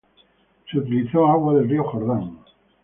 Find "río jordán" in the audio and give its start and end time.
1.69-2.39